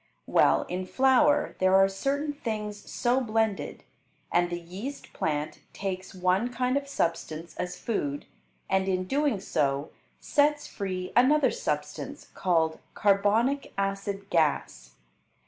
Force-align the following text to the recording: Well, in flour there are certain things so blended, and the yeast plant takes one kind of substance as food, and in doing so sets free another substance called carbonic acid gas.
Well, 0.25 0.63
in 0.67 0.87
flour 0.87 1.55
there 1.59 1.75
are 1.75 1.87
certain 1.87 2.33
things 2.33 2.91
so 2.91 3.19
blended, 3.21 3.83
and 4.31 4.49
the 4.49 4.59
yeast 4.59 5.13
plant 5.13 5.59
takes 5.73 6.15
one 6.15 6.51
kind 6.51 6.75
of 6.75 6.87
substance 6.87 7.55
as 7.57 7.77
food, 7.77 8.25
and 8.67 8.87
in 8.87 9.03
doing 9.03 9.39
so 9.39 9.91
sets 10.19 10.65
free 10.65 11.11
another 11.15 11.51
substance 11.51 12.29
called 12.33 12.79
carbonic 12.95 13.73
acid 13.77 14.27
gas. 14.31 14.95